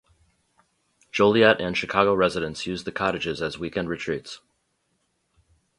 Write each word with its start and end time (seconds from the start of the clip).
Joliet 1.11 1.61
and 1.61 1.77
Chicago 1.77 2.15
residents 2.15 2.65
used 2.65 2.85
the 2.85 2.91
cottages 2.91 3.39
as 3.39 3.59
weekend 3.59 3.87
retreats. 3.87 4.39